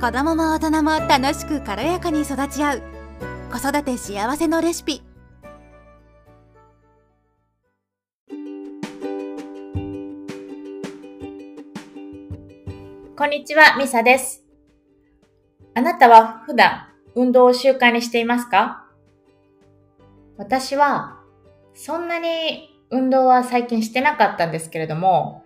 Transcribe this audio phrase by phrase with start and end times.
[0.00, 2.82] 子供も大人も楽しく軽やかに育ち合う。
[3.50, 5.02] 子育て幸せのレシピ。
[13.16, 14.44] こんにちは、ミサです。
[15.74, 18.86] あなたは普段運動を習慣にしていますか？
[20.36, 21.18] 私は
[21.74, 25.44] そんなに運動は最近してなかったんですけれども、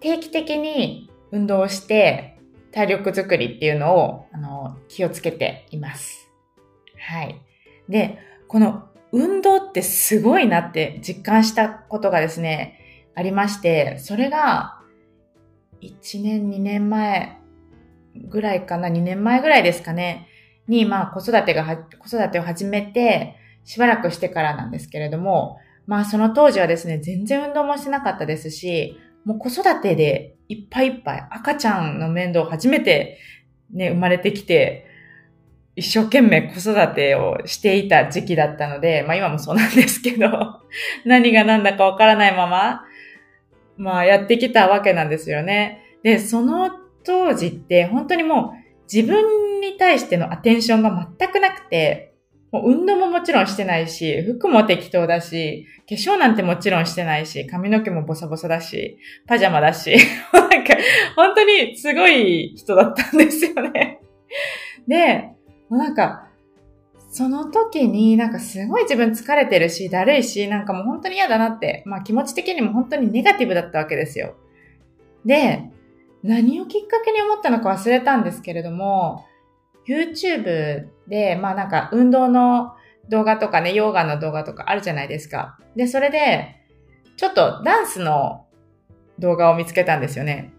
[0.00, 2.35] 定期的に運動をして
[2.76, 6.28] 体力づくりっていうのをあの気をつけています。
[6.98, 7.40] はい。
[7.88, 14.82] で、この運動ってすごいなって実感したことがですね、ありまして、それが
[15.80, 17.38] 1年、2年前
[18.14, 20.28] ぐらいかな、2年前ぐらいですかね、
[20.68, 25.56] に、まあ子育てが、子育てを始めて、しばらくしてからなんですけれども、
[25.86, 33.18] まあその当時はですね、全然運動もしてなかったですし、もう子育てでいっぱいいっぱい赤ちゃんの面倒を初めて
[33.72, 34.86] ね、生まれてきて、
[35.74, 40.28] 一生懸命子育てをしていた時期だったので、まあ今もそうなんですけど、
[41.04, 42.84] 何が何だかわからないまま、
[43.76, 45.82] まあやってきたわけなんですよね。
[46.02, 46.70] で、その
[47.04, 52.05] 当時って本当にもう自分に対してのアテンションが全くなくて、
[52.56, 59.94] もう運動ももちろんしてないし、服も適当だし、化粧なんてもちろんしてないし、髪の毛もボサボサだし、パジャマだし、
[60.32, 60.74] なんか、
[61.16, 64.00] 本当にすごい人だったんですよね。
[64.88, 65.32] で、
[65.68, 66.28] もうなんか、
[67.10, 74.34] その時になんかすごい自分疲れてるし、だるいし、なんかもう本当に嫌だなって、まあ気持ち的にも本当にネガティブだったわけですよ。
[75.26, 75.62] で、
[76.22, 79.24] 何をきっかけに思ったのか忘れたんですけれども、
[79.86, 82.74] YouTube で、まあなんか運動の
[83.08, 85.58] 動画とかね、ヨガの動画とかあるじゃないですか。
[85.76, 86.56] で、それで、
[87.16, 88.46] ちょっとダンスの
[89.18, 90.52] 動画を見つけたんですよね。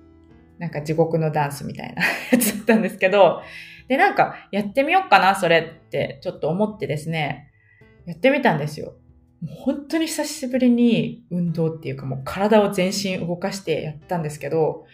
[0.58, 3.42] なんか地獄のダンスみたいな やつだったんですけど、
[3.88, 7.52] で、なんかやってみようかな、それってちょっと思ってですね、
[8.06, 8.96] やってみたんですよ。
[9.42, 14.86] もう本当に久しぶりに運動っていうかもう体を全身動かしてやったんですけど、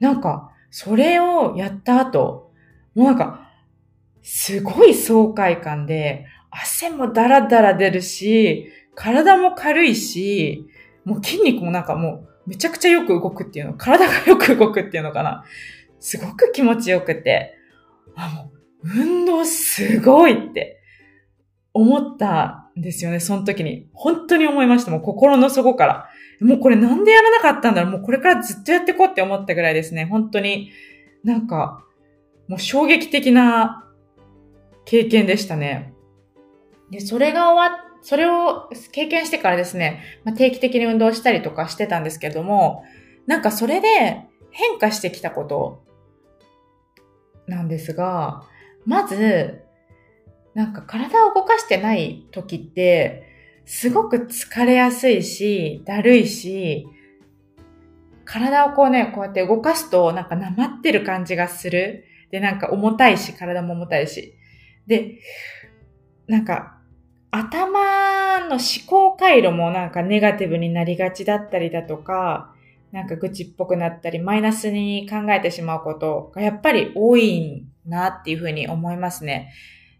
[0.00, 2.50] なんかそれをやった後、
[2.94, 3.41] もうなんか
[4.22, 10.66] すごい爽快感で、汗もダラダラ出るし、体も軽いし、
[11.04, 15.44] もう筋肉もなんかもうめちゃくちゃよく動くっていうの、体がよく動くっていうのかな。
[15.98, 17.54] すごく気持ちよくて、
[18.16, 18.52] あ、も
[18.84, 20.80] う運動すごいって
[21.72, 23.88] 思ったんですよね、その時に。
[23.92, 26.08] 本当に思いました、もう心の底から。
[26.40, 30.04] もうこれなんでやらなかったんだろうもうこれからずっとやっていこうって思ったぐらいですね。
[30.06, 30.70] 本当に、
[31.22, 31.84] なんか、
[32.48, 33.84] もう衝撃的な
[34.84, 35.94] 経験でしたね。
[36.90, 42.84] で、それが終わっ、それを経験してからですね、まあ、定期的に運動したりとかしてたんですけども、
[43.26, 45.84] なんかそれで変化してきたこと
[47.46, 48.42] なんですが、
[48.84, 49.62] まず、
[50.54, 53.28] なんか体を動かしてない時って、
[53.64, 56.86] すごく疲れやすいし、だるいし、
[58.24, 62.04] 体をこうね、こうやって動かすとなんかなまってる感じがする。
[62.30, 64.34] で、なんか重たいし、体も重たいし。
[64.86, 65.18] で、
[66.26, 66.78] なんか、
[67.30, 72.54] 頭の思考回路もなんかネガティブになりがちだったりだとか、
[72.92, 79.52] なんか愚痴っぽくなったり、マイナスに考えてしまうことがやっぱり多いなっていうふうに思いますね。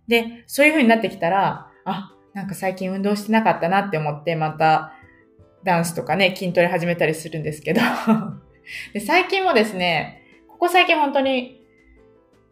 [0.09, 4.93] で、そういうふうになってきたら、あ、なんか最近運動してなかったなって思って、また
[5.65, 7.81] ダンスとかね、筋トレ始めたりするんですけど
[8.93, 11.63] で、最近もですね、ここ最近本当に、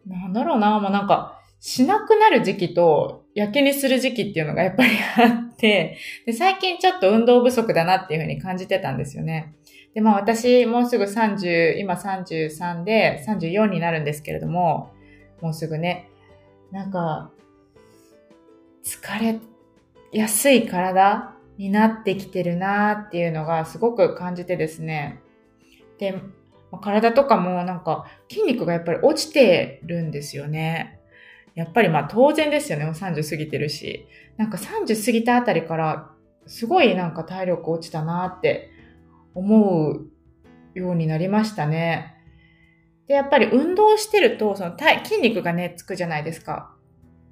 [0.07, 9.53] なんだろうな、もうなんか、しなくなる時期と、やけにする時期っていうのがやっぱりあって、で、最近ちょっと運動不足だなっていうふうに感じてたんですよね。
[9.93, 14.91] で、まあ私、もうすぐ30、今33で34になるんですけれども、
[15.39, 16.09] もうすぐね、
[16.71, 17.31] なんか、
[18.83, 19.39] 疲れ
[20.11, 25.21] やすい体になってきてるなっていうのがすごく感じてですね。
[25.99, 26.15] で、
[26.81, 31.00] 体とかもなんか筋肉がやっぱり落ちてるんですよね。
[31.55, 32.85] やっぱりまあ当然ですよね。
[32.85, 34.07] もう30過ぎてるし。
[34.37, 36.09] なんか30過ぎたあたりから、
[36.47, 38.71] すごいなんか体力落ちたなって
[39.35, 40.09] 思う
[40.73, 42.15] ようになりましたね。
[43.07, 46.73] で、やっぱり運動してると、その筋肉がね、つくじゃないですか。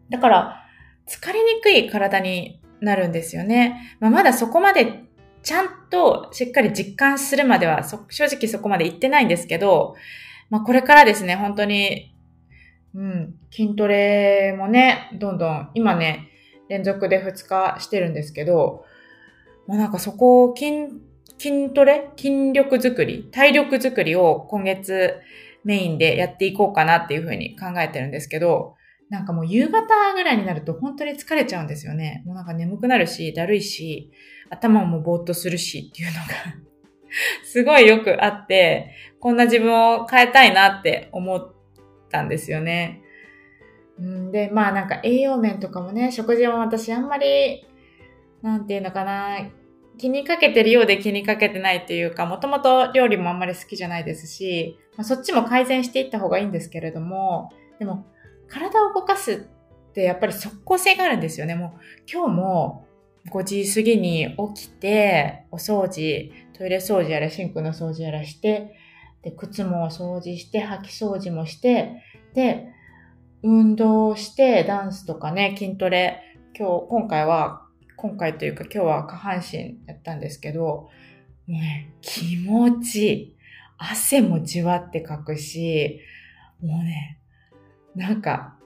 [0.10, 0.66] だから、
[1.07, 3.98] 疲れにくい体になるんですよね。
[4.00, 5.06] まあ、まだそこまで
[5.42, 9.95] ちゃんとしっかり実感するまでは、正直そこまで行ってないんですけど、
[10.50, 12.16] まあ、これからですね、本当に
[12.95, 13.36] うん。
[13.51, 16.30] 筋トレもね、どんどん、今ね、
[16.69, 18.86] 連続で2日してるんですけど、
[19.68, 20.89] もうなんかそこを筋、
[21.38, 22.09] 筋トレ？
[22.18, 23.30] 筋力づくり？
[23.31, 25.15] 体力づくりを今月、
[25.63, 28.75] メインでやっていこうかなっていうふうに考えてるんですけど、
[29.09, 32.24] なんかもう夕方ぐらいになると本当に疲れちゃうんですよね。
[32.25, 34.12] もうなんか眠くなるし、だるいし、
[34.50, 36.27] 頭もぼーっとするしっていうのが
[37.44, 41.58] すごいよくあって、こんな自分を変えたいなって思って
[42.09, 43.01] たんですよね。
[44.31, 47.65] で、まあなんか栄養面とかもね、食事も私あんまり、
[48.41, 49.39] なんていうのかな、
[49.97, 58.06] 気にかけてるようで気にかけてないっていうか、もともと料理もあんまり好きじゃないですし、まあ、そっちも改善していった方がいいんですけれども、でも、
[58.47, 59.38] 体を動かすっ
[59.94, 61.56] てやっぱり即効性があるんですよね。
[61.56, 61.79] もう
[62.11, 62.88] 今日も
[63.31, 68.75] 5時過ぎに起きて、お掃除、トイレ掃除やらシンクの掃除やらして、
[69.24, 72.69] で、靴も掃除して、掃き掃除もして、で、
[73.44, 76.21] 運動して、ダンスとかね、筋トレ、
[76.57, 80.89] 今日、今回は、今回というか今日は下半身やったんですけど、も
[81.48, 83.36] うね、気持ちいい。
[83.77, 86.01] 汗もじわってかくし、
[86.62, 87.18] もうね、
[87.95, 88.57] なんか、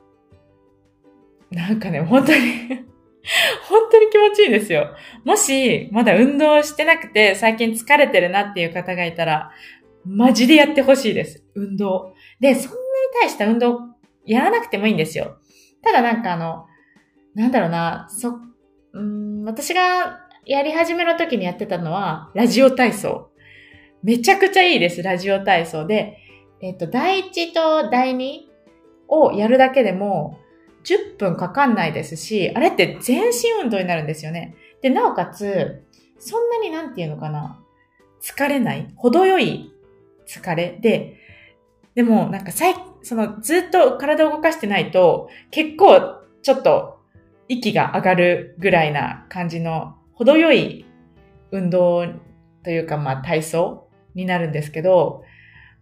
[1.52, 2.40] なんかね、本当に
[3.70, 4.96] 本当に気持ちいいですよ。
[5.24, 9.52] もし、まだ運動してなくて、最近疲れてるなっていう方がいたら、
[10.06, 11.44] マジでやってほしいです。
[11.56, 12.14] 運動。
[12.40, 12.80] で、そんなに
[13.22, 13.80] 大した運動
[14.26, 15.38] やらなくてもいいんですよ。
[15.82, 16.66] ただなんかあの、
[17.36, 18.40] なんだろうな、そ、
[18.94, 23.30] うん、私がやり始めの時にやってたのは、ラジオ体操。
[24.04, 26.18] めちゃくちゃいいです、ラジオ体操で。
[26.62, 28.42] えっと、第1と第2
[29.08, 30.38] をやるだけでも、
[30.84, 34.56] 10分かかんないですし、あれって全身運動になるんですよね。
[34.82, 35.84] で、なおかつ、
[36.20, 37.60] そんなになんていうのかな、
[38.22, 39.73] 疲れない、程よい
[40.28, 41.18] 疲れで、
[41.96, 47.00] でもなんか最、そのずっと体を動かしてないと、結構ちょっと
[47.48, 50.86] 息が上がるぐらいな感じの程よい
[51.52, 52.06] 運動
[52.64, 55.24] というかまあ体操になるんですけど、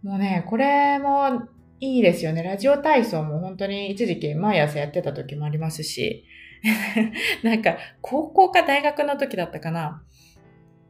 [0.02, 1.48] もうね、これも
[1.80, 2.42] いいですよね。
[2.42, 6.24] ラジオ体操も本当に一時期毎朝やってた時もありますし、
[7.42, 10.02] なんか高校か大学の時だったかな。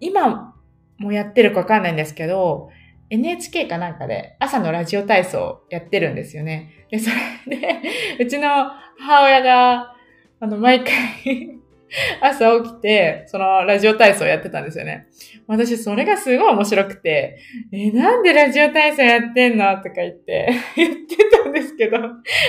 [0.00, 0.55] 今
[0.98, 2.70] もやってるかわかんないんですけど、
[3.12, 6.86] NHK かなんかで朝のラジオ体操やってるんですよね。
[6.90, 7.10] で、そ
[7.46, 7.82] れで、
[8.18, 8.48] うちの
[8.98, 9.94] 母親が、
[10.40, 11.60] あの、毎回
[12.22, 15.08] 朝起きて、そのラジオ体操やってたんですよね。
[15.46, 17.36] 私、それがすごい面白くて、
[17.70, 21.98] え、なんでラジオ体操やってんのとか言って 言ってたんですけど、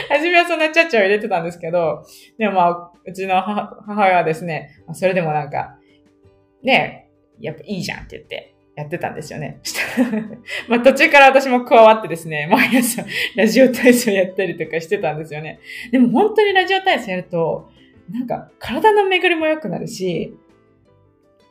[0.07, 2.05] 初めはそんなちゃちゃを入れてたんですけど、
[2.37, 5.77] でもまあ、うちの母親はですね、それでもなんか、
[6.61, 7.09] ね
[7.41, 9.61] やっぱいいじゃんって言って、やってたんですよね。
[10.67, 13.05] まあ途中から私も加わってですね、毎朝
[13.35, 15.59] ラジオ体操やったりとかしてたんですよね。
[15.91, 17.69] でも本当にラジオ体操やると、
[18.11, 20.35] なんか体の巡りも良くなるし、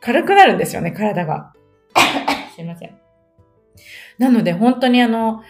[0.01, 1.53] 軽くなるんですよね、体が。
[2.55, 2.99] すいません。
[4.19, 5.43] なので本当にあの、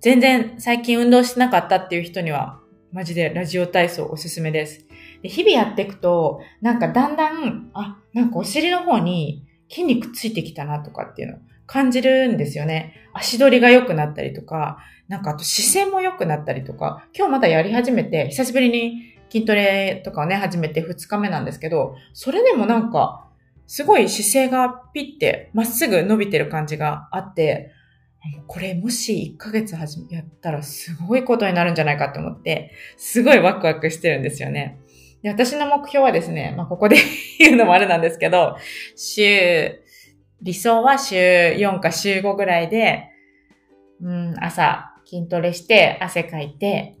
[0.00, 2.60] 全然最近運動してなかったっていう人には、
[2.92, 4.86] マジでラジオ体操おすすめです。
[5.22, 12.94] で日々やっていくと、なんかだんだん、あ、なんかお尻の方に筋肉ついてきたなとかっていうのを感じるんですよね。
[13.12, 14.78] 足取りが良くなったりとか、
[15.08, 23.28] なんかあと姿勢も良くなったりとか、今日まだやり始めて、久しぶりに筋トレとかをね、始めて2日目なんですけど、それでもなんか、
[23.66, 27.72] すごい姿勢がピッてまっすぐ伸びてる感じがあって、
[28.46, 34.78] これもし1ヶ月やったらすごいことになるんじゃないかって思って、すごいワクワクしてるんですよね。
[35.22, 36.96] で私の目標はですね、まあここで
[37.38, 38.56] 言うのもあれなんですけど、
[38.94, 39.80] 週、
[40.42, 43.08] 理想は週4か週5ぐらいで、
[44.00, 46.96] うん、朝筋トレして汗かいて、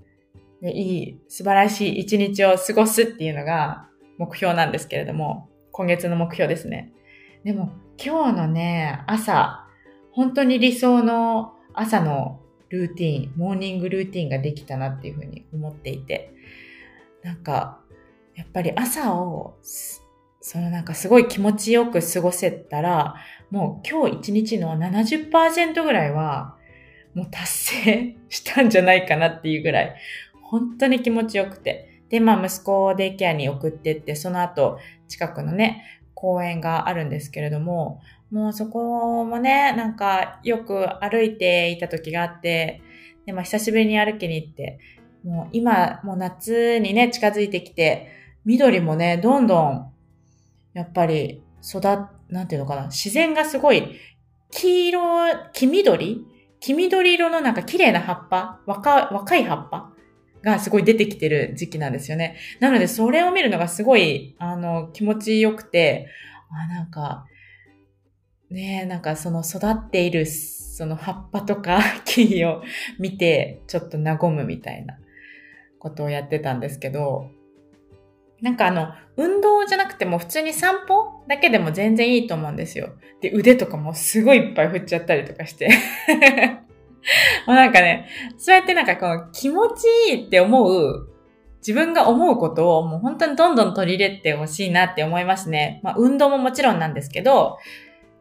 [0.62, 6.92] でいい、素晴らしい一日を過ごすっていうのが目標なんですけれども、今月の目標ですね。
[7.44, 9.66] でも今日のね、朝、
[10.12, 16.32] 本当に理想の朝のルーティン、モーニングルーティンができたなっていうふうに思っていて、
[17.22, 17.80] なんか、
[18.36, 23.16] やっぱり朝を、そのなんかすごい気持ちよく過ごせたら、
[23.50, 26.56] もう今日一日の70%ぐらいは、
[27.14, 29.96] もう達成したんじゃないかなっていうぐらい、
[30.42, 32.02] 本当に気持ちよくて。
[32.10, 34.78] で、まあ息子をデイケアに送ってって、その後
[35.08, 35.82] 近くのね、
[36.14, 38.00] 公園があるんですけれども、
[38.30, 42.82] もうそこもね、なんかよく歩いていた時があって、
[43.24, 44.78] で、まあ久しぶりに歩きに行って、
[45.24, 48.08] もう今、もう夏にね、近づいてきて、
[48.46, 49.92] 緑もね、どんどん、
[50.72, 51.80] やっぱり育、
[52.30, 53.98] なんていうのかな、自然がすごい、
[54.50, 55.00] 黄色、
[55.52, 56.24] 黄緑？
[56.60, 58.60] 黄緑色のなんか綺麗な葉っぱ？
[58.66, 59.92] 若、若い葉っぱ？
[60.42, 62.36] がすごい出てきてる時期なんですよね。
[62.60, 66.08] なので、それを見るのがすごい、あの、気持ちよくて、
[66.50, 67.26] あ、なんか、
[68.48, 72.62] ねえなんかその育っているその葉っぱとか 木を
[73.00, 74.96] 見て、ちょっと和むみたいな
[75.80, 77.28] ことをやってたんですけど、
[78.42, 82.90] なんかあの、運動じゃなくても普通に散歩だけでも全然いいと思うんですよ。
[83.20, 85.68] で、腕とかもすごいいっぱい振っちゃったりとかして。
[87.46, 91.08] もうなんかね、そうやってなんかこう気持ちいいって思う、
[91.58, 95.80] 自分が思うことをもう本当にどんどん取り入れてほしいなって思いますね。
[95.82, 97.58] まあ運動ももちろんなんですけど、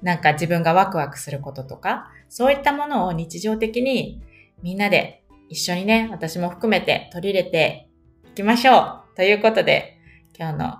[0.02, 4.22] なんか自分がワクワクすることとか、そういったものを日常的に
[4.62, 7.90] みんなで一緒にね、私も含めて取り入れて
[8.32, 9.16] いきましょう。
[9.16, 9.95] ということで、
[10.38, 10.78] 今日の、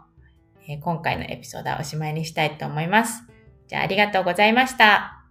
[0.68, 3.24] えー、今回のエピソードはおしまいにしたいと思います。
[3.68, 5.25] じゃあありがとうございました。